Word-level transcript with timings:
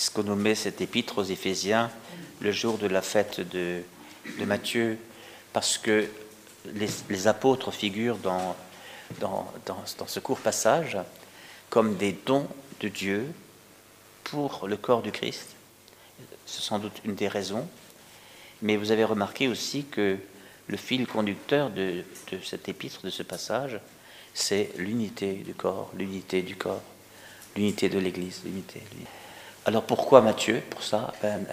puisqu'on 0.00 0.22
nommait 0.22 0.54
cet 0.54 0.80
épître 0.80 1.18
aux 1.18 1.24
Éphésiens 1.24 1.90
le 2.40 2.52
jour 2.52 2.78
de 2.78 2.86
la 2.86 3.02
fête 3.02 3.40
de, 3.40 3.82
de 4.38 4.44
Matthieu, 4.46 4.96
parce 5.52 5.76
que 5.76 6.08
les, 6.72 7.26
apôtres 7.26 7.70
figurent 7.70 8.16
dans, 8.16 8.56
dans, 9.20 9.52
dans, 9.66 9.84
ce 10.06 10.18
court 10.18 10.38
passage 10.38 10.96
comme 11.68 11.96
des 11.98 12.16
dons 12.24 12.48
de 12.80 12.88
Dieu 12.88 13.26
pour 14.24 14.66
le 14.68 14.78
corps 14.78 15.02
du 15.02 15.12
Christ. 15.12 15.48
C'est 16.46 16.62
sans 16.62 16.78
doute 16.78 17.02
une 17.04 17.14
des 17.14 17.28
raisons. 17.28 17.68
Mais 18.62 18.78
vous 18.78 18.92
avez 18.92 19.04
remarqué 19.04 19.48
aussi 19.48 19.84
que 19.84 20.16
le 20.66 20.76
fil 20.78 21.06
conducteur 21.06 21.68
de, 21.68 22.04
de 22.32 22.38
cet 22.42 22.70
épître, 22.70 23.02
de 23.04 23.10
ce 23.10 23.22
passage, 23.22 23.78
c'est 24.32 24.70
l'unité 24.78 25.34
du 25.34 25.52
corps, 25.52 25.92
l'unité 25.94 26.40
du 26.40 26.56
corps, 26.56 26.80
l'unité 27.54 27.90
de 27.90 27.98
l'Église, 27.98 28.40
l'unité. 28.46 28.80
Alors 29.66 29.82
pourquoi 29.82 30.22
Matthieu 30.22 30.62
Pour 30.70 30.82
ça, 30.82 31.12
ben, 31.22 31.44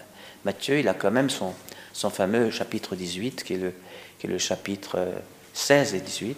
Matthieu, 0.46 0.80
il 0.80 0.88
a 0.88 0.94
quand 0.94 1.12
même 1.12 1.30
son, 1.30 1.54
son 1.92 2.10
fameux 2.10 2.52
chapitre 2.52 2.96
18, 2.96 3.44
qui 3.44 3.56
est 3.56 3.58
le, 3.58 3.74
qui 4.18 4.28
est 4.28 4.30
le 4.30 4.38
chapitre 4.38 5.00
16 5.54 5.96
et 5.96 6.00
18, 6.00 6.38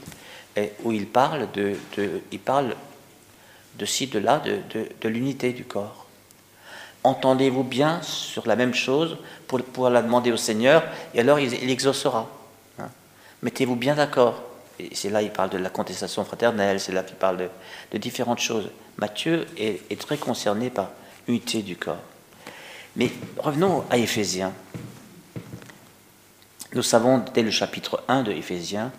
et 0.58 0.72
où 0.84 0.92
il 0.92 1.06
parle 1.06 1.52
de, 1.52 1.76
de 1.96 2.22
il 2.32 2.40
parle 2.40 2.76
de 3.78 3.86
ci, 3.86 4.08
de 4.08 4.20
là, 4.20 4.40
de, 4.40 4.62
de, 5.00 5.10
l'unité 5.10 5.54
du 5.54 5.64
corps. 5.64 6.08
Entendez-vous 7.04 7.64
bien 7.64 8.02
sur 8.02 8.48
la 8.48 8.56
même 8.56 8.74
chose 8.74 9.18
pour 9.48 9.62
pouvoir 9.62 9.92
la 9.92 10.02
demander 10.02 10.32
au 10.32 10.38
Seigneur, 10.38 10.84
et 11.14 11.20
alors 11.20 11.40
il, 11.40 11.70
exaucera. 11.70 12.28
Hein. 12.80 12.90
Mettez-vous 13.44 13.76
bien 13.76 13.96
d'accord. 13.96 14.42
C'est 14.94 15.10
là 15.10 15.22
il 15.22 15.32
parle 15.32 15.50
de 15.50 15.58
la 15.58 15.70
contestation 15.70 16.26
fraternelle, 16.26 16.80
c'est 16.80 16.94
là 16.94 17.04
qu'il 17.04 17.18
parle 17.18 17.38
de, 17.38 17.50
de, 17.92 17.98
différentes 17.98 18.40
choses. 18.40 18.70
Matthieu 18.98 19.46
est 19.58 20.00
très 20.00 20.18
concerné 20.18 20.70
par 20.70 20.90
l'unité 21.30 21.62
du 21.62 21.76
corps. 21.76 22.02
Mais 22.96 23.12
revenons 23.38 23.86
à 23.90 23.98
Éphésiens. 23.98 24.54
Nous 26.74 26.84
savons 26.84 27.24
dès 27.34 27.44
le 27.44 27.52
chapitre 27.52 28.04
1 28.08 28.24
de 28.24 28.32
Éphésiens 28.32 28.92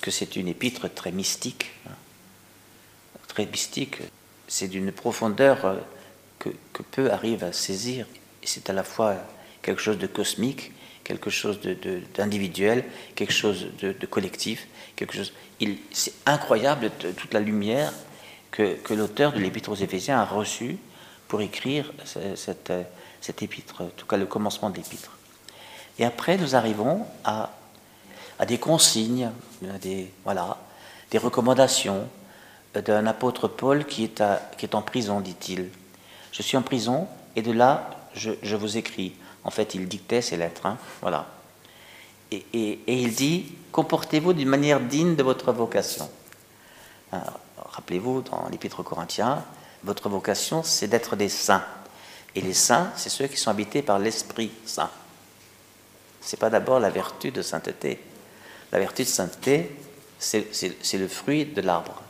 que 0.00 0.10
c'est 0.10 0.36
une 0.36 0.48
épître 0.48 0.92
très 0.92 1.12
mystique. 1.12 1.72
Hein. 1.88 1.94
Très 3.28 3.46
mystique. 3.46 3.98
C'est 4.48 4.68
d'une 4.68 4.92
profondeur 4.92 5.64
euh, 5.64 5.76
que, 6.38 6.50
peu 6.90 7.10
arrivent 7.10 7.44
à 7.44 7.52
saisir. 7.52 8.06
C'est 8.44 8.68
à 8.68 8.72
la 8.72 8.84
fois 8.84 9.16
quelque 9.62 9.80
chose 9.80 9.98
de 9.98 10.06
cosmique, 10.06 10.72
quelque 11.04 11.30
chose 11.30 11.60
d'individuel, 12.14 12.84
quelque 13.14 13.32
chose 13.32 13.68
de, 13.80 14.06
collectif, 14.06 14.66
quelque 14.96 15.14
chose. 15.14 15.32
C'est 15.92 16.14
incroyable 16.26 16.90
toute 17.16 17.32
la 17.32 17.40
lumière 17.40 17.92
que, 18.50 18.74
que 18.74 18.92
l'auteur 18.92 19.32
de 19.32 19.38
l'épître 19.38 19.70
aux 19.70 19.76
Éphésiens 19.76 20.18
a 20.18 20.24
reçue 20.24 20.76
pour 21.32 21.40
écrire 21.40 21.90
cette, 22.04 22.70
cette 23.22 23.42
épître, 23.42 23.80
en 23.80 23.88
tout 23.96 24.04
cas 24.04 24.18
le 24.18 24.26
commencement 24.26 24.68
de 24.68 24.76
l'épître. 24.76 25.12
Et 25.98 26.04
après, 26.04 26.36
nous 26.36 26.54
arrivons 26.54 27.06
à, 27.24 27.48
des 28.46 28.58
consignes, 28.58 29.30
des, 29.80 30.12
voilà, 30.24 30.58
des 31.10 31.16
recommandations 31.16 32.06
d'un 32.74 33.06
apôtre 33.06 33.48
Paul 33.48 33.86
qui 33.86 34.04
est, 34.04 34.22
qui 34.58 34.66
est 34.66 34.74
en 34.74 34.82
prison, 34.82 35.20
dit-il. 35.20 35.70
Je 36.32 36.42
suis 36.42 36.58
en 36.58 36.62
prison 36.62 37.08
et 37.34 37.40
de 37.40 37.52
là, 37.52 37.88
je, 38.12 38.54
vous 38.54 38.76
écris. 38.76 39.14
En 39.42 39.50
fait, 39.50 39.74
il 39.74 39.88
dictait 39.88 40.20
ses 40.20 40.36
lettres. 40.36 40.66
Hein, 40.66 40.76
voilà. 41.00 41.28
Et, 42.30 42.44
et, 42.52 42.80
et, 42.86 43.00
il 43.00 43.14
dit 43.14 43.54
Comportez-vous 43.72 44.34
d'une 44.34 44.50
manière 44.50 44.80
digne 44.80 45.16
de 45.16 45.22
votre 45.22 45.50
vocation. 45.50 46.10
Rappelez-vous, 47.56 48.20
dans 48.20 48.50
l'Épître 48.50 48.80
aux 48.80 48.82
Corinthiens, 48.82 49.42
votre 49.84 50.08
vocation, 50.08 50.62
c'est 50.62 50.88
d'être 50.88 51.16
des 51.16 51.28
saints. 51.28 51.64
Et 52.34 52.40
les 52.40 52.54
saints, 52.54 52.90
c'est 52.96 53.08
ceux 53.08 53.26
qui 53.26 53.36
sont 53.36 53.50
habités 53.50 53.82
par 53.82 53.98
l'Esprit 53.98 54.50
Saint. 54.64 54.90
Ce 56.20 56.34
n'est 56.34 56.40
pas 56.40 56.50
d'abord 56.50 56.80
la 56.80 56.90
vertu 56.90 57.30
de 57.30 57.42
sainteté. 57.42 58.00
La 58.70 58.78
vertu 58.78 59.02
de 59.02 59.08
sainteté, 59.08 59.76
c'est 60.18 60.94
le 60.94 61.08
fruit 61.08 61.44
de 61.46 61.60
l'arbre. 61.60 62.00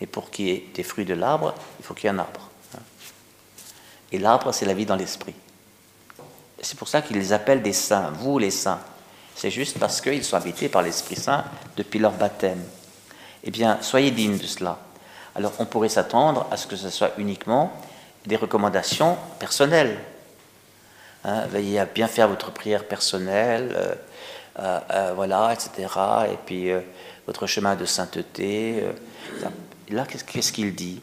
Et 0.00 0.06
pour 0.06 0.30
qu'il 0.30 0.46
y 0.46 0.50
ait 0.50 0.66
des 0.74 0.82
fruits 0.82 1.04
de 1.04 1.14
l'arbre, 1.14 1.54
il 1.78 1.84
faut 1.84 1.94
qu'il 1.94 2.04
y 2.04 2.06
ait 2.08 2.16
un 2.16 2.18
arbre. 2.18 2.50
Et 4.12 4.18
l'arbre, 4.18 4.52
c'est 4.52 4.66
la 4.66 4.74
vie 4.74 4.86
dans 4.86 4.96
l'esprit. 4.96 5.34
C'est 6.60 6.78
pour 6.78 6.88
ça 6.88 7.02
qu'ils 7.02 7.18
les 7.18 7.32
appellent 7.32 7.62
des 7.62 7.72
saints, 7.72 8.10
vous 8.10 8.38
les 8.38 8.50
saints. 8.50 8.80
C'est 9.36 9.50
juste 9.50 9.78
parce 9.78 10.00
qu'ils 10.00 10.24
sont 10.24 10.36
habités 10.36 10.70
par 10.70 10.80
l'Esprit 10.80 11.16
Saint 11.16 11.44
depuis 11.76 11.98
leur 11.98 12.12
baptême. 12.12 12.62
Eh 13.44 13.50
bien, 13.50 13.78
soyez 13.82 14.10
dignes 14.10 14.38
de 14.38 14.46
cela. 14.46 14.78
Alors, 15.36 15.52
on 15.58 15.66
pourrait 15.66 15.90
s'attendre 15.90 16.46
à 16.50 16.56
ce 16.56 16.66
que 16.66 16.76
ce 16.76 16.88
soit 16.88 17.10
uniquement 17.18 17.70
des 18.24 18.36
recommandations 18.36 19.18
personnelles. 19.38 19.98
Hein, 21.24 21.46
veillez 21.48 21.78
à 21.78 21.84
bien 21.84 22.06
faire 22.06 22.26
votre 22.26 22.50
prière 22.52 22.84
personnelle, 22.84 23.74
euh, 23.76 23.94
euh, 24.60 24.80
euh, 24.90 25.12
voilà, 25.14 25.52
etc. 25.52 25.92
Et 26.32 26.38
puis 26.46 26.70
votre 27.26 27.46
chemin 27.46 27.76
de 27.76 27.84
sainteté. 27.84 28.82
là, 29.90 30.06
qu'est-ce 30.06 30.52
qu'il 30.52 30.74
dit? 30.74 31.02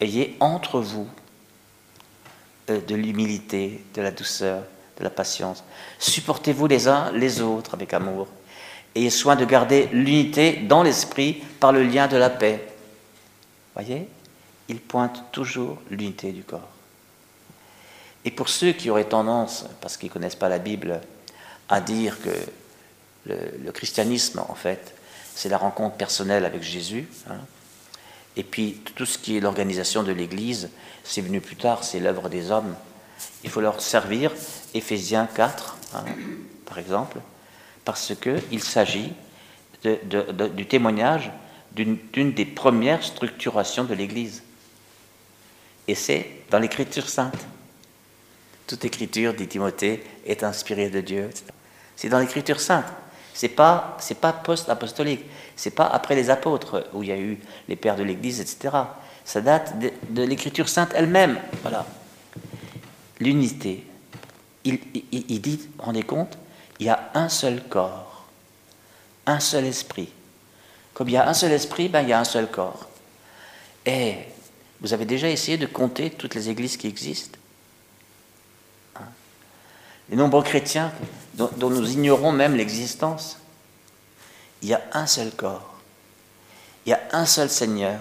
Ayez 0.00 0.38
entre 0.40 0.80
vous 0.80 1.06
de 2.68 2.94
l'humilité, 2.94 3.84
de 3.92 4.00
la 4.00 4.10
douceur, 4.10 4.62
de 4.98 5.04
la 5.04 5.10
patience. 5.10 5.64
Supportez-vous 5.98 6.66
les 6.66 6.88
uns 6.88 7.12
les 7.12 7.42
autres 7.42 7.74
avec 7.74 7.92
amour. 7.92 8.26
Ayez 8.94 9.10
soin 9.10 9.36
de 9.36 9.44
garder 9.44 9.90
l'unité 9.92 10.52
dans 10.66 10.82
l'esprit 10.82 11.42
par 11.60 11.72
le 11.72 11.82
lien 11.82 12.06
de 12.06 12.16
la 12.16 12.30
paix. 12.30 12.73
Voyez 13.74 14.08
il 14.68 14.80
pointe 14.80 15.24
toujours 15.32 15.78
l'unité 15.90 16.32
du 16.32 16.42
corps. 16.42 16.68
Et 18.24 18.30
pour 18.30 18.48
ceux 18.48 18.72
qui 18.72 18.88
auraient 18.90 19.04
tendance, 19.04 19.66
parce 19.80 19.96
qu'ils 19.96 20.08
ne 20.08 20.14
connaissent 20.14 20.34
pas 20.34 20.48
la 20.48 20.58
Bible, 20.58 21.00
à 21.68 21.80
dire 21.80 22.18
que 22.22 22.30
le, 23.26 23.72
christianisme, 23.72 24.42
en 24.48 24.54
fait, 24.54 24.94
c'est 25.34 25.48
la 25.48 25.58
rencontre 25.58 25.96
personnelle 25.96 26.44
avec 26.44 26.62
Jésus, 26.62 27.08
hein, 27.28 27.40
et 28.36 28.42
puis 28.42 28.80
tout 28.96 29.06
ce 29.06 29.18
qui 29.18 29.36
est 29.36 29.40
l'organisation 29.40 30.02
de 30.02 30.12
l'Église, 30.12 30.70
c'est 31.04 31.20
venu 31.20 31.40
plus 31.40 31.56
tard, 31.56 31.84
c'est 31.84 32.00
l'œuvre 32.00 32.28
des 32.28 32.50
hommes. 32.50 32.74
Il 33.44 33.50
faut 33.50 33.60
leur 33.60 33.80
servir, 33.80 34.32
Éphésiens 34.72 35.28
4, 35.32 35.76
hein, 35.94 36.04
par 36.66 36.78
exemple, 36.78 37.18
parce 37.84 38.12
qu'il 38.14 38.62
s'agit 38.62 39.12
du 39.84 40.66
témoignage 40.66 41.30
d'une 41.74 42.32
des 42.32 42.46
premières 42.46 43.02
structurations 43.02 43.84
de 43.84 43.94
l'Église. 43.94 44.42
Et 45.88 45.94
c'est 45.94 46.26
dans 46.50 46.58
l'Écriture 46.58 47.08
sainte. 47.08 47.46
Toute 48.66 48.84
écriture, 48.84 49.34
dit 49.34 49.46
Timothée, 49.46 50.02
est 50.24 50.42
inspirée 50.42 50.88
de 50.88 51.00
Dieu. 51.00 51.30
C'est 51.96 52.08
dans 52.08 52.18
l'Écriture 52.18 52.60
sainte. 52.60 52.86
C'est 53.34 53.48
pas, 53.48 53.98
pas 54.20 54.32
post-apostolique. 54.32 55.24
C'est 55.56 55.74
pas 55.74 55.86
après 55.86 56.14
les 56.14 56.30
apôtres 56.30 56.88
où 56.94 57.02
il 57.02 57.08
y 57.08 57.12
a 57.12 57.18
eu 57.18 57.38
les 57.68 57.76
pères 57.76 57.96
de 57.96 58.04
l'Église, 58.04 58.40
etc. 58.40 58.76
Ça 59.24 59.40
date 59.40 59.74
de, 60.10 60.22
l'Écriture 60.22 60.68
sainte 60.68 60.92
elle-même. 60.94 61.38
Voilà. 61.62 61.84
L'unité. 63.20 63.84
Il, 64.64 64.78
il, 65.12 65.40
dit, 65.42 65.68
rendez 65.78 66.04
compte, 66.04 66.38
il 66.78 66.86
y 66.86 66.88
a 66.88 67.10
un 67.14 67.28
seul 67.28 67.62
corps, 67.68 68.26
un 69.26 69.40
seul 69.40 69.66
esprit. 69.66 70.08
Comme 70.94 71.08
il 71.08 71.12
y 71.12 71.16
a 71.16 71.28
un 71.28 71.34
seul 71.34 71.52
esprit, 71.52 71.88
ben, 71.88 72.02
il 72.02 72.08
y 72.08 72.12
a 72.12 72.20
un 72.20 72.24
seul 72.24 72.48
corps. 72.48 72.88
Et 73.84 74.16
vous 74.80 74.92
avez 74.92 75.04
déjà 75.04 75.28
essayé 75.28 75.58
de 75.58 75.66
compter 75.66 76.10
toutes 76.10 76.34
les 76.34 76.48
églises 76.48 76.76
qui 76.76 76.86
existent 76.86 77.38
hein? 78.96 79.04
Les 80.08 80.16
nombreux 80.16 80.42
chrétiens 80.42 80.92
dont, 81.34 81.50
nous 81.70 81.90
ignorons 81.92 82.32
même 82.32 82.54
l'existence. 82.54 83.38
Il 84.62 84.68
y 84.68 84.74
a 84.74 84.82
un 84.92 85.06
seul 85.06 85.30
corps. 85.32 85.74
Il 86.86 86.90
y 86.90 86.92
a 86.92 87.00
un 87.12 87.26
seul 87.26 87.50
Seigneur. 87.50 88.00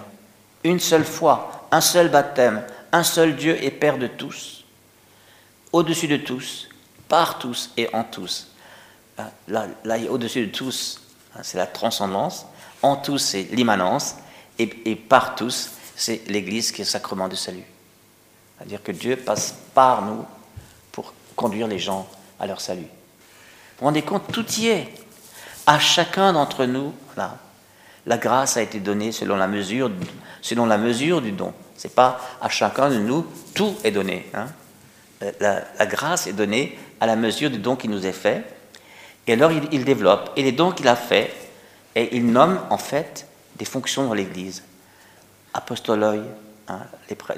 Une 0.64 0.80
seule 0.80 1.04
foi. 1.04 1.68
Un 1.72 1.82
seul 1.82 2.10
baptême. 2.10 2.64
Un 2.92 3.04
seul 3.04 3.36
Dieu 3.36 3.62
et 3.62 3.72
Père 3.72 3.98
de 3.98 4.08
tous. 4.08 4.64
Au-dessus 5.72 6.08
de 6.08 6.18
tous. 6.18 6.70
Par 7.08 7.40
tous 7.40 7.72
et 7.76 7.94
en 7.94 8.04
tous. 8.04 8.48
Hein, 9.18 9.30
là, 9.48 9.68
au-dessus 10.10 10.48
de 10.48 10.52
tous, 10.52 11.02
hein, 11.36 11.42
c'est 11.44 11.58
la 11.58 11.68
transcendance. 11.68 12.46
En 12.84 12.98
tous, 12.98 13.18
c'est 13.18 13.48
l'immanence. 13.52 14.18
Et, 14.60 14.96
par 14.96 15.36
tous, 15.36 15.72
c'est 15.96 16.22
l'Église 16.28 16.72
qui 16.72 16.84
est 16.84 16.86
sacrement 16.86 17.28
de 17.28 17.36
salut. 17.36 17.64
C'est-à-dire 18.58 18.84
que 18.84 18.92
Dieu 18.92 19.16
passe 19.16 19.56
par 19.74 20.04
nous 20.04 20.26
pour 20.92 21.14
conduire 21.36 21.68
les 21.68 21.80
gens 21.80 22.08
à 22.40 22.46
leur 22.46 22.62
salut. 22.62 22.82
Vous 22.82 23.80
vous 23.80 23.86
rendez 23.86 24.04
compte, 24.04 24.32
tout 24.32 24.46
y 24.60 24.68
est. 24.68 24.90
À 25.66 25.80
chacun 25.80 26.34
d'entre 26.34 26.66
nous, 26.66 26.94
là, 27.18 27.38
la 28.06 28.18
grâce 28.18 28.58
a 28.58 28.62
été 28.62 28.80
donnée 28.80 29.12
selon 29.12 29.38
la 29.38 29.48
mesure, 29.48 29.90
selon 30.42 30.66
la 30.66 30.78
mesure 30.78 31.22
du 31.22 31.32
don. 31.32 31.54
C'est 31.76 31.96
pas 31.96 32.20
à 32.42 32.50
chacun 32.50 32.90
de 32.90 33.00
nous, 33.00 33.26
tout 33.56 33.76
est 33.84 33.92
donné. 33.92 34.30
Hein. 34.34 34.48
La, 35.40 35.86
grâce 35.86 36.28
est 36.28 36.34
donnée 36.34 36.78
à 37.00 37.08
la 37.08 37.16
mesure 37.16 37.50
du 37.50 37.60
don 37.60 37.78
qui 37.78 37.88
nous 37.88 38.06
est 38.06 38.12
fait. 38.12 38.44
Et 39.26 39.34
alors 39.34 39.54
il, 39.54 39.70
il 39.72 39.86
développe. 39.86 40.32
Et 40.36 40.44
les 40.44 40.52
dons 40.52 40.72
qu'il 40.72 40.88
a 40.90 40.98
faits, 40.98 41.34
et 41.96 42.16
il 42.16 42.26
nomme 42.26 42.60
en 42.70 42.78
fait 42.78 43.28
des 43.56 43.66
fonctions 43.66 44.08
dans 44.08 44.14
l'Église 44.14 44.64
apostoloi, 45.54 46.16
hein, 46.68 46.80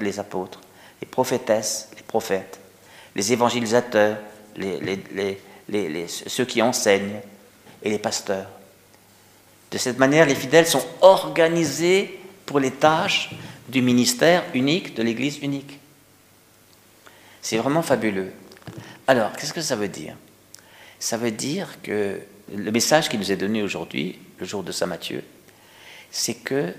les, 0.00 0.18
apôtres, 0.18 0.60
les 1.00 1.06
prophétesses, 1.06 1.90
les 1.96 2.02
prophètes, 2.02 2.58
les 3.14 3.32
évangélisateurs, 3.32 4.16
ceux 6.26 6.44
qui 6.44 6.62
enseignent 6.62 7.20
et 7.82 7.90
les 7.90 7.98
pasteurs. 7.98 8.48
De 9.70 9.78
cette 9.78 9.98
manière, 9.98 10.26
les 10.26 10.34
fidèles 10.34 10.66
sont 10.66 10.84
organisés 11.00 12.18
pour 12.46 12.60
les 12.60 12.70
tâches 12.70 13.30
du 13.68 13.82
ministère 13.82 14.44
unique, 14.54 14.94
de 14.94 15.02
l'Église 15.02 15.38
unique. 15.42 15.78
C'est 17.42 17.58
vraiment 17.58 17.82
fabuleux. 17.82 18.32
Alors, 19.06 19.32
qu'est-ce 19.32 19.52
que 19.52 19.60
ça 19.60 19.76
veut 19.76 19.88
dire? 19.88 20.16
Ça 20.98 21.16
veut 21.16 21.30
dire 21.30 21.82
que 21.82 22.20
le 22.52 22.70
message 22.70 23.08
qui 23.08 23.18
nous 23.18 23.32
est 23.32 23.36
donné 23.36 23.62
aujourd'hui, 23.62 24.18
le 24.38 24.46
jour 24.46 24.62
de 24.62 24.72
Saint 24.72 24.86
Matthieu, 24.86 25.24
c'est 26.10 26.34
que 26.34 26.72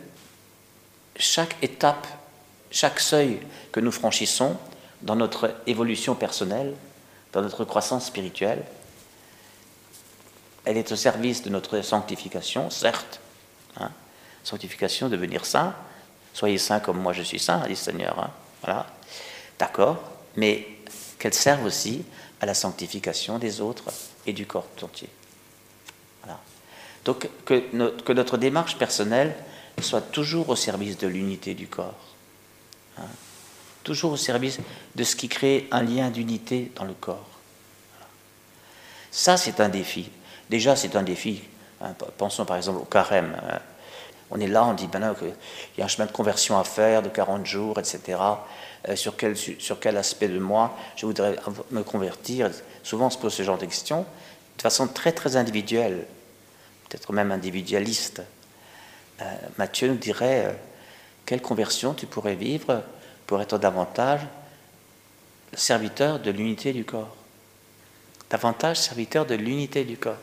chaque 1.16 1.56
étape, 1.62 2.08
chaque 2.72 3.00
seuil 3.00 3.40
que 3.72 3.80
nous 3.80 3.92
franchissons 3.92 4.58
dans 5.02 5.16
notre 5.16 5.56
évolution 5.68 6.16
personnelle, 6.16 6.74
dans 7.34 7.42
notre 7.42 7.66
croissance 7.66 8.08
spirituelle, 8.08 8.64
elle 10.66 10.78
est 10.78 10.92
au 10.92 10.96
service 10.96 11.44
de 11.44 11.50
notre 11.50 11.82
sanctification, 11.82 12.70
certes. 12.70 13.22
Hein, 13.80 13.92
sanctification, 14.44 15.08
devenir 15.10 15.46
saint. 15.46 15.74
Soyez 16.34 16.58
saints 16.58 16.80
comme 16.80 17.00
moi 17.00 17.14
je 17.14 17.24
suis 17.24 17.40
saint, 17.40 17.60
dit 17.64 17.70
le 17.70 17.76
Seigneur. 17.76 18.30
Hein. 18.66 18.86
D'accord 19.60 19.98
Mais 20.36 20.68
qu'elle 21.20 21.34
serve 21.34 21.64
aussi 21.64 22.04
à 22.42 22.46
la 22.46 22.54
sanctification 22.54 23.40
des 23.40 23.62
autres 23.62 23.86
et 24.26 24.34
du 24.34 24.46
corps 24.46 24.68
entier. 24.82 25.10
Donc 27.08 27.30
que, 27.46 28.12
notre 28.12 28.38
démarche 28.38 28.78
personnelle 28.78 29.34
soit 29.82 30.02
toujours 30.02 30.50
au 30.50 30.58
service 30.58 30.98
de 30.98 31.08
l'unité 31.08 31.54
du 31.54 31.68
corps. 31.68 31.96
Hein, 32.98 33.08
toujours 33.84 34.12
au 34.12 34.18
service 34.18 34.60
de 34.94 35.04
ce 35.06 35.16
qui 35.16 35.30
crée 35.30 35.70
un 35.72 35.84
lien 35.84 36.10
d'unité 36.10 36.70
dans 36.76 36.84
le 36.84 36.94
corps. 36.94 37.30
Ça, 39.10 39.38
c'est 39.38 39.62
un 39.62 39.70
défi. 39.70 40.10
Déjà, 40.50 40.76
c'est 40.76 40.98
un 40.98 41.04
défi. 41.04 41.44
Hein, 41.80 41.96
pensons 42.18 42.44
par 42.44 42.58
exemple 42.58 42.80
au 42.80 42.86
carême. 42.86 43.38
Hein. 43.42 43.60
On 44.30 44.42
est 44.42 44.48
là, 44.48 44.66
on 44.66 44.74
dit, 44.74 44.88
ben 44.88 45.16
il 45.22 45.80
y 45.80 45.82
a 45.82 45.86
un 45.86 45.88
chemin 45.88 46.08
de 46.08 46.12
conversion 46.12 46.60
à 46.60 46.66
faire 46.66 47.02
de 47.02 47.08
40 47.08 47.46
jours, 47.46 47.80
etc. 47.80 48.20
Euh, 48.90 48.98
sur 48.98 49.16
quel 49.16 49.96
aspect 49.96 50.28
de 50.28 50.40
moi 50.40 50.76
je 50.98 51.06
voudrais 51.06 51.38
me 51.72 51.84
convertir? 51.84 52.52
Souvent, 52.84 53.06
on 53.06 53.10
se 53.10 53.18
pose 53.18 53.34
ce 53.34 53.44
genre 53.44 53.58
de 53.58 53.66
questions 53.66 54.06
de 54.58 54.62
façon 54.62 54.88
très, 54.88 55.12
très 55.12 55.36
individuelle, 55.36 56.06
peut-être 56.88 57.14
même 57.14 57.32
individualiste. 57.32 58.22
Euh, 59.22 59.36
Matthieu 59.58 59.90
nous 59.90 59.98
dirait, 59.98 60.46
euh, 60.46 60.54
quelle 61.26 61.42
conversion 61.42 61.94
tu 61.94 62.06
pourrais 62.06 62.36
vivre 62.36 62.84
pour 63.26 63.42
être 63.42 63.58
davantage 63.58 64.22
serviteur 65.54 66.20
de 66.20 66.32
l'unité 66.32 66.74
du 66.74 66.86
corps 66.86 67.16
Davantage 68.30 68.78
serviteur 68.78 69.26
de 69.26 69.36
l'unité 69.36 69.86
du 69.86 69.98
corps. 69.98 70.18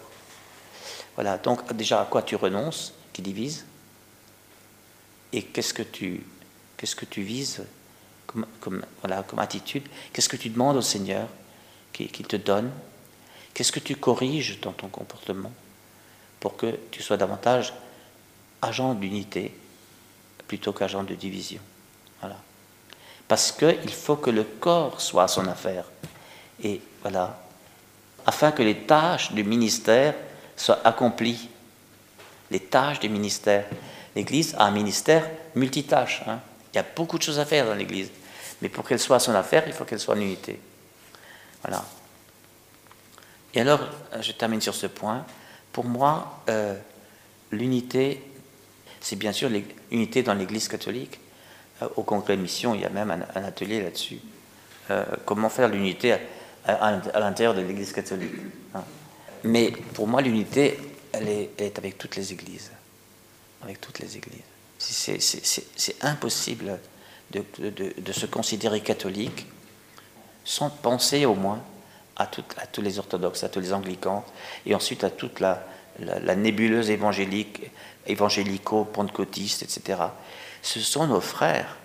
Voilà, 1.15 1.39
donc 1.39 1.73
déjà 1.73 2.03
à 2.03 2.05
quoi 2.05 2.23
tu 2.23 2.37
renonces, 2.37 2.93
qui 3.13 3.23
divise, 3.23 3.65
et 5.33 5.43
qu'est-ce 5.43 5.73
que 5.73 5.83
tu, 5.83 6.23
vises 7.17 7.65
comme 8.61 8.85
attitude, 9.39 9.85
qu'est-ce 10.13 10.29
que 10.29 10.37
tu 10.37 10.51
demandes 10.51 10.77
au 10.77 10.83
Seigneur 10.83 11.29
qu'il 11.93 12.11
te 12.11 12.37
donne, 12.37 12.71
qu'est-ce 13.55 13.73
que 13.73 13.81
tu 13.81 13.97
corriges 13.97 14.61
dans 14.61 14.73
ton 14.73 14.89
comportement? 14.89 15.53
Pour 16.45 16.59
que 16.59 16.79
tu 16.91 17.03
sois 17.03 17.17
davantage 17.17 17.73
agent 18.61 18.93
d'unité 18.93 19.51
plutôt 20.47 20.75
qu'agent 20.75 21.03
de 21.03 21.15
division. 21.15 21.63
Voilà. 22.21 22.37
Parce 23.27 23.51
qu'il 23.51 23.95
faut 23.95 24.17
que 24.17 24.29
le 24.29 24.45
corps 24.45 25.01
soit 25.01 25.23
à 25.23 25.29
son 25.29 25.49
affaire. 25.49 25.87
Et 26.63 26.83
voilà, 27.01 27.41
afin 28.27 28.53
que 28.53 28.63
les 28.63 28.81
tâches 28.81 29.33
du 29.33 29.43
ministère 29.43 30.15
soient 30.55 30.87
accomplies. 30.87 31.49
Les 32.51 32.61
tâches 32.61 33.01
du 33.01 33.09
ministère. 33.09 33.65
L'Église 34.15 34.55
a 34.59 34.65
un 34.65 34.71
ministère 34.71 35.27
multitâche. 35.55 36.25
Hein. 36.27 36.41
Il 36.75 36.77
y 36.77 36.79
a 36.79 36.85
beaucoup 36.95 37.17
de 37.17 37.23
choses 37.23 37.39
à 37.39 37.47
faire 37.47 37.65
dans 37.65 37.75
l'Église. 37.75 38.11
Mais 38.61 38.69
pour 38.69 38.87
qu'elle 38.87 39.01
soit 39.01 39.17
à 39.17 39.21
son 39.21 39.35
affaire, 39.35 39.65
il 39.67 39.73
faut 39.73 39.87
qu'elle 39.87 39.99
soit 39.99 40.15
en 40.15 40.21
unité. 40.21 40.61
Voilà. 41.63 41.83
Et 43.55 43.63
alors, 43.63 43.81
je 44.21 44.33
termine 44.33 44.61
sur 44.61 44.75
ce 44.75 44.89
point. 44.89 45.25
Pour 45.75 45.85
moi, 45.85 46.41
euh, 46.49 46.77
l'unité, 47.51 48.23
c'est 49.01 49.17
bien 49.17 49.33
sûr 49.33 49.51
l'unité 49.91 50.23
dans 50.23 50.35
l'Église 50.35 50.69
catholique. 50.69 51.19
Euh, 51.83 51.89
au 51.97 52.05
Congrès 52.05 52.37
Mission, 52.37 52.77
il 52.77 52.83
y 52.83 52.85
a 52.85 52.91
même 52.91 53.11
un, 53.11 53.43
atelier 53.43 53.83
là-dessus. 53.83 54.21
Euh, 54.91 55.05
comment 55.25 55.49
faire 55.49 55.69
l'unité 55.69 56.15
à, 56.65 57.01
l'intérieur 57.19 57.55
de 57.55 57.61
l'Église 57.61 57.93
catholique. 57.93 58.31
Hein. 58.73 58.85
Mais 59.43 59.73
pour 59.95 60.07
moi, 60.07 60.23
l'unité, 60.23 60.79
elle 61.13 61.29
est, 61.29 61.77
avec 61.77 61.99
toutes 61.99 62.15
les 62.15 62.33
églises. 62.33 62.71
Avec 63.61 63.81
toutes 63.81 63.99
les 63.99 64.17
églises. 64.17 64.43
C'est 64.79 66.05
impossible 66.05 66.79
de, 67.33 68.13
se 68.13 68.27
considérer 68.27 68.81
catholique 68.81 69.49
sans 70.45 70.71
penser 70.71 71.27
au 71.27 71.35
moins 71.35 71.61
à, 72.17 72.27
tous 72.27 72.83
les 72.83 72.99
orthodoxes, 72.99 73.45
à 73.45 73.49
tous 73.49 73.61
les 73.61 73.73
anglicans, 73.73 74.25
et 74.67 74.75
ensuite 74.75 75.05
à 75.05 75.11
toute 75.11 75.41
la, 75.41 75.65
nébuleuse 76.37 76.91
évangélique, 76.91 77.71
évangélico-pentecôtiste, 78.07 79.63
etc. 79.63 80.01
Ce 80.63 80.81
sont 80.81 81.07
nos 81.07 81.21
frères. 81.21 81.77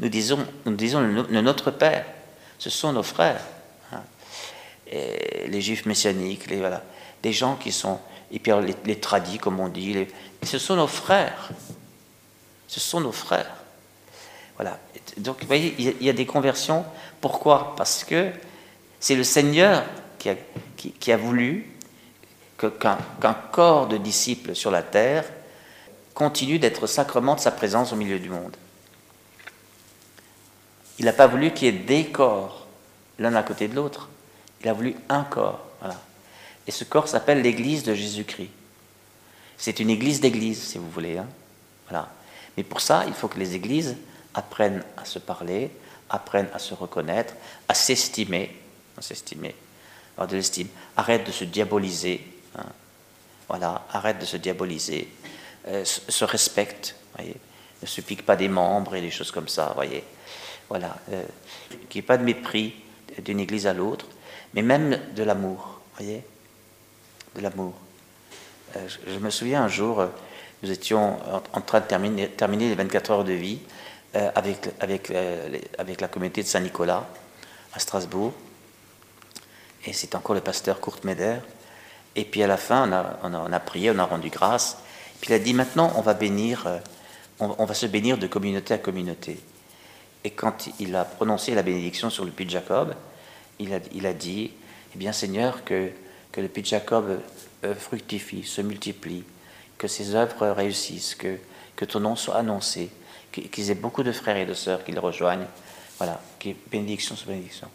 Nous 0.00 0.08
disons, 0.08 0.44
nous 0.64 0.74
disons 0.74 1.00
notre 1.02 1.70
Père. 1.70 2.06
Ce 2.58 2.70
sont 2.70 2.92
nos 2.92 3.02
frères 3.02 3.44
les 5.46 5.60
juifs 5.60 5.86
messianiques, 5.86 6.48
les, 6.48 6.58
voilà, 6.58 6.82
des 7.22 7.32
gens 7.32 7.56
qui 7.56 7.72
sont, 7.72 7.98
et 8.30 8.38
puis 8.38 8.52
les, 8.62 8.74
les 8.84 9.00
tradis, 9.00 9.38
comme 9.38 9.60
on 9.60 9.68
dit, 9.68 10.06
ce 10.42 10.58
sont 10.58 10.76
nos 10.76 10.86
frères. 10.86 11.50
Ce 12.68 12.80
sont 12.80 13.00
nos 13.00 13.12
frères. 13.12 13.54
Voilà. 14.56 14.78
Donc, 15.18 15.40
vous 15.40 15.46
voyez, 15.46 15.74
il 15.78 16.02
y 16.02 16.10
a 16.10 16.12
des 16.12 16.26
conversions. 16.26 16.84
Pourquoi? 17.20 17.74
Parce 17.76 18.04
que 18.04 18.30
c'est 19.04 19.16
le 19.16 19.22
Seigneur 19.22 19.84
qui 20.18 21.12
a, 21.12 21.16
voulu 21.18 21.70
qu'un 22.56 23.34
corps 23.52 23.86
de 23.86 23.98
disciples 23.98 24.54
sur 24.54 24.70
la 24.70 24.82
terre 24.82 25.26
continue 26.14 26.58
d'être 26.58 26.86
sacrement 26.86 27.34
de 27.34 27.40
sa 27.40 27.50
présence 27.50 27.92
au 27.92 27.96
milieu 27.96 28.18
du 28.18 28.30
monde. 28.30 28.56
Il 30.98 31.04
n'a 31.04 31.12
pas 31.12 31.26
voulu 31.26 31.52
qu'il 31.52 31.66
y 31.66 31.68
ait 31.68 31.84
des 31.84 32.06
corps 32.06 32.66
l'un 33.18 33.34
à 33.34 33.42
côté 33.42 33.68
de 33.68 33.74
l'autre. 33.74 34.08
Il 34.62 34.70
a 34.70 34.72
voulu 34.72 34.96
un 35.10 35.24
corps. 35.24 35.60
Voilà. 35.80 36.00
Et 36.66 36.70
ce 36.70 36.84
corps 36.84 37.06
s'appelle 37.08 37.42
l'Église 37.42 37.82
de 37.82 37.92
Jésus-Christ. 37.92 38.52
C'est 39.58 39.80
une 39.80 39.90
église 39.90 40.22
d'église, 40.22 40.62
si 40.62 40.78
vous 40.78 40.88
voulez. 40.88 41.18
Hein. 41.18 41.28
Voilà. 41.90 42.08
Mais 42.56 42.62
pour 42.62 42.80
ça, 42.80 43.04
il 43.06 43.12
faut 43.12 43.28
que 43.28 43.38
les 43.38 43.54
églises 43.54 43.98
apprennent 44.32 44.82
à 44.96 45.04
se 45.04 45.18
parler, 45.18 45.70
apprennent 46.08 46.48
à 46.54 46.58
se 46.58 46.72
reconnaître, 46.72 47.34
à 47.68 47.74
s'estimer, 47.74 48.63
s'estimer, 49.02 49.54
avoir 50.16 50.28
de 50.28 50.36
l'estime. 50.36 50.68
Arrête 50.96 51.26
de 51.26 51.32
se 51.32 51.44
diaboliser. 51.44 52.20
Hein. 52.56 52.66
Voilà, 53.48 53.86
arrête 53.92 54.18
de 54.18 54.24
se 54.24 54.36
diaboliser. 54.36 55.08
Euh, 55.68 55.84
se, 55.84 56.24
respecte, 56.24 56.96
voyez. 57.16 57.36
Ne 57.82 57.86
se 57.86 58.00
pique 58.00 58.24
pas 58.24 58.36
des 58.36 58.48
membres 58.48 58.94
et 58.94 59.00
des 59.00 59.10
choses 59.10 59.30
comme 59.30 59.48
ça, 59.48 59.72
voyez. 59.74 60.04
Voilà. 60.68 60.96
Euh, 61.10 61.24
qu'il 61.88 62.00
n'y 62.00 62.04
ait 62.04 62.06
pas 62.06 62.16
de 62.16 62.24
mépris 62.24 62.74
d'une 63.18 63.40
église 63.40 63.66
à 63.66 63.72
l'autre 63.72 64.06
mais 64.54 64.62
même 64.62 65.00
de 65.16 65.22
l'amour, 65.24 65.80
voyez 65.96 66.22
De 67.34 67.40
l'amour. 67.40 67.74
Euh, 68.76 68.88
je, 69.08 69.18
me 69.18 69.30
souviens 69.30 69.64
un 69.64 69.68
jour, 69.68 70.00
euh, 70.00 70.06
nous 70.62 70.70
étions 70.70 71.18
en, 71.52 71.60
train 71.60 71.80
de 71.80 71.86
terminer, 71.86 72.28
terminer, 72.28 72.68
les 72.68 72.74
24 72.76 73.10
heures 73.10 73.24
de 73.24 73.32
vie 73.32 73.58
avec, 74.36 74.68
avec, 74.78 75.12
avec 75.76 76.00
la 76.00 76.06
communauté 76.06 76.44
de 76.44 76.46
Saint-Nicolas 76.46 77.04
à 77.72 77.80
Strasbourg. 77.80 78.32
Et 79.86 79.92
c'est 79.92 80.14
encore 80.14 80.34
le 80.34 80.40
pasteur 80.40 80.80
Kurt 80.80 81.04
Meder. 81.04 81.38
Et 82.16 82.24
puis 82.24 82.42
à 82.42 82.46
la 82.46 82.56
fin, 82.56 82.88
on 82.88 82.92
a, 82.92 83.18
on 83.22 83.52
a, 83.52 83.60
prié, 83.60 83.90
on 83.90 83.98
a 83.98 84.04
rendu 84.04 84.30
grâce. 84.30 84.78
Puis 85.20 85.30
il 85.30 85.34
a 85.34 85.38
dit 85.38 85.54
maintenant, 85.54 85.92
on 85.96 86.00
va 86.00 86.14
bénir, 86.14 86.80
on, 87.38 87.64
va 87.64 87.74
se 87.74 87.86
bénir 87.86 88.18
de 88.18 88.26
communauté 88.26 88.74
à 88.74 88.78
communauté. 88.78 89.38
Et 90.22 90.30
quand 90.30 90.68
il 90.78 90.94
a 90.96 91.04
prononcé 91.04 91.54
la 91.54 91.62
bénédiction 91.62 92.10
sur 92.10 92.24
le 92.24 92.30
puits 92.30 92.46
de 92.46 92.50
Jacob, 92.50 92.94
il 93.58 93.72
a, 94.06 94.12
dit, 94.12 94.52
eh 94.94 94.98
bien 94.98 95.12
Seigneur, 95.12 95.64
que, 95.64 95.90
que 96.32 96.40
le 96.40 96.48
Puits 96.48 96.62
de 96.62 96.68
Jacob 96.68 97.20
euh, 97.64 97.74
fructifie, 97.74 98.42
se 98.44 98.60
multiplie, 98.60 99.24
que 99.78 99.86
ses 99.86 100.14
œuvres 100.14 100.48
réussissent, 100.48 101.14
que, 101.14 101.38
que 101.76 101.84
ton 101.84 102.00
nom 102.00 102.16
soit 102.16 102.36
annoncé, 102.36 102.90
qu'ils 103.30 103.70
aient 103.70 103.76
beaucoup 103.76 104.02
de 104.02 104.12
frères 104.12 104.36
et 104.36 104.46
de 104.46 104.54
sœurs 104.54 104.84
qui 104.84 104.92
le 104.92 105.00
rejoignent. 105.00 105.46
Voilà, 105.98 106.20
bénédiction 106.70 107.16
sur 107.16 107.28
bénédiction. 107.28 107.68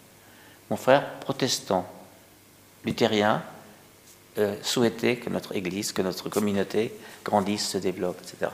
Mon 0.69 0.77
frère 0.77 1.19
protestant, 1.19 1.87
luthérien, 2.89 3.43
euh, 4.39 4.55
souhaitait 4.63 5.17
que 5.17 5.29
notre 5.29 5.55
Église, 5.55 5.91
que 5.91 6.01
notre 6.01 6.29
communauté 6.29 6.91
grandisse, 7.23 7.67
se 7.67 7.77
développe, 7.77 8.19
etc. 8.21 8.51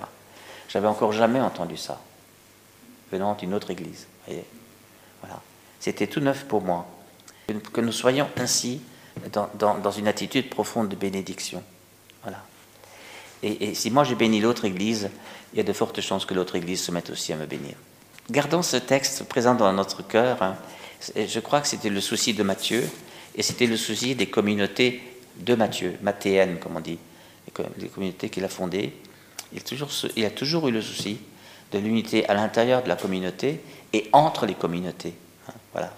J'avais 0.68 0.88
encore 0.88 1.14
jamais 1.14 1.40
entendu 1.40 1.78
ça, 1.78 2.02
venant 3.12 3.36
d'une 3.36 3.54
autre 3.54 3.72
Église. 3.72 4.08
Voilà. 5.22 5.42
C'était 5.80 6.08
tout 6.08 6.20
neuf 6.20 6.46
pour 6.46 6.62
moi. 6.62 6.86
Que 7.72 7.82
nous 7.82 7.92
soyons 7.92 8.28
ainsi 8.38 8.82
dans, 9.32 9.50
dans, 9.58 9.92
une 9.92 10.08
attitude 10.08 10.50
profonde 10.50 10.90
de 10.90 10.96
bénédiction. 10.96 11.64
Voilà. 12.24 12.42
Et, 13.44 13.70
et 13.70 13.76
si 13.76 13.92
moi 13.92 14.04
j'ai 14.04 14.16
béni 14.16 14.42
l'autre 14.42 14.66
Église, 14.66 15.10
il 15.54 15.58
y 15.58 15.60
a 15.60 15.64
de 15.64 15.74
fortes 15.74 16.02
chances 16.02 16.26
que 16.26 16.34
l'autre 16.34 16.56
Église 16.56 16.82
se 16.82 16.92
mette 16.92 17.10
aussi 17.10 17.32
à 17.32 17.38
me 17.38 17.46
bénir. 17.46 17.76
Gardons 18.32 18.64
ce 18.64 18.78
texte 18.78 19.24
présent 19.26 19.56
dans 19.56 19.72
notre 19.72 20.02
cœur. 20.02 20.42
Hein. 20.42 20.56
Je 21.16 21.40
crois 21.40 21.62
que 21.62 21.68
c'était 21.68 21.90
le 21.90 22.02
souci 22.02 22.34
de 22.34 22.42
Matthieu, 22.42 22.90
et 23.36 23.44
c'était 23.44 23.68
le 23.68 23.78
souci 23.78 24.16
des 24.16 24.28
communautés 24.28 25.02
de 25.38 25.56
Matthieu, 25.56 25.98
mathéennes, 26.02 26.58
comme 26.60 26.78
on 26.78 26.80
dit, 26.80 26.98
les 27.78 27.88
communautés 27.90 28.30
qu'il 28.30 28.44
a 28.44 28.50
fondées. 28.50 28.94
Il 29.52 29.60
a, 29.60 29.62
toujours, 29.62 29.90
il 30.16 30.26
a 30.26 30.30
toujours 30.30 30.68
eu 30.68 30.72
le 30.72 30.82
souci 30.82 31.20
de 31.72 31.80
l'unité 31.80 32.28
à 32.28 32.34
l'intérieur 32.34 32.84
de 32.84 32.90
la 32.90 32.96
communauté 32.96 33.62
et 33.94 34.10
entre 34.14 34.46
les 34.46 34.54
communautés. 34.54 35.14
Hein, 35.48 35.54
voilà. 35.72 35.94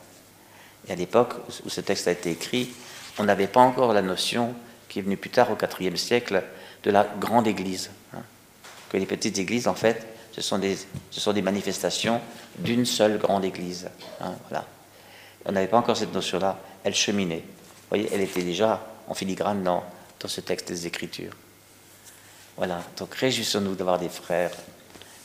Et 0.88 0.92
à 0.92 0.96
l'époque 0.96 1.34
où 1.66 1.70
ce 1.70 1.82
texte 1.82 2.08
a 2.08 2.12
été 2.12 2.32
écrit, 2.32 2.70
on 3.20 3.24
n'avait 3.24 3.48
pas 3.48 3.62
encore 3.62 3.94
la 3.94 4.02
notion, 4.02 4.54
qui 4.90 5.00
est 5.00 5.02
venue 5.02 5.18
plus 5.18 5.30
tard 5.30 5.50
au 5.52 5.82
IVe 5.82 5.96
siècle, 5.96 6.44
de 6.84 6.92
la 6.92 7.08
grande 7.20 7.48
Église. 7.48 7.92
Hein. 8.16 8.22
Que 8.90 8.98
les 8.98 9.06
petites 9.06 9.38
églises, 9.38 9.68
en 9.68 9.76
fait, 9.76 10.08
ce 10.32 10.42
sont 10.42 10.60
des, 10.60 10.78
ce 11.12 11.20
sont 11.20 11.34
des 11.34 11.42
manifestations 11.42 12.22
d'une 12.60 12.86
seule 12.86 13.18
grande 13.18 13.46
Église. 13.46 13.90
Hein, 14.22 14.34
voilà. 14.50 14.66
On 15.48 15.54
n'avait 15.54 15.68
pas 15.68 15.78
encore 15.78 15.98
cette 15.98 16.14
notion-là. 16.14 16.60
Elle 16.84 16.94
cheminait. 16.94 17.44
Vous 17.46 17.90
voyez, 17.90 18.10
elle 18.14 18.22
était 18.22 18.44
déjà 18.44 18.86
en 19.08 19.14
filigrane 19.14 19.64
dans, 19.64 19.84
dans 20.20 20.28
ce 20.28 20.42
texte 20.42 20.68
des 20.68 20.86
Écritures. 20.88 21.34
Voilà. 22.58 22.84
Donc 22.98 23.16
réjouissons-nous 23.16 23.76
d'avoir 23.76 23.98
des 23.98 24.10
frères, 24.10 24.52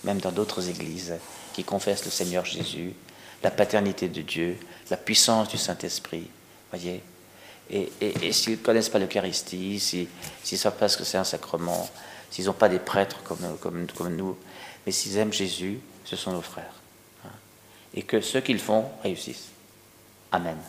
même 0.05 0.19
dans 0.19 0.31
d'autres 0.31 0.69
églises, 0.69 1.15
qui 1.53 1.65
confessent 1.65 2.05
le 2.05 2.11
Seigneur 2.11 2.45
Jésus, 2.45 2.95
la 3.43 3.51
paternité 3.51 4.09
de 4.09 4.23
Dieu, 4.23 4.59
la 4.91 4.97
puissance 4.97 5.49
du 5.49 5.59
Saint-Esprit. 5.59 6.29
Voyez? 6.71 7.03
Et, 7.71 7.91
et, 8.01 8.33
s'ils 8.33 8.53
ne 8.53 8.57
connaissent 8.57 8.91
pas 8.91 8.99
l'Eucharistie, 8.99 9.81
s'ils 9.81 10.09
ne 10.53 10.57
savent 10.57 10.77
pas 10.77 10.89
ce 10.89 10.99
que 10.99 11.05
c'est 11.05 11.17
un 11.17 11.25
sacrement, 11.25 11.89
s'ils 12.31 12.45
n'ont 12.47 12.53
pas 12.53 12.69
des 12.69 12.79
prêtres 12.79 13.23
comme, 13.25 13.57
comme, 13.61 13.87
comme 13.97 14.15
nous, 14.15 14.37
mais 14.85 14.93
s'ils 14.93 15.17
aiment 15.17 15.33
Jésus, 15.33 15.79
ce 16.05 16.17
sont 16.17 16.33
nos 16.33 16.43
frères. 16.43 16.75
Hein. 17.25 17.31
Et 17.95 18.03
que 18.03 18.21
ce 18.21 18.39
qu'ils 18.39 18.59
font 18.59 18.85
réussissent. 19.03 19.52
Amen. 20.33 20.63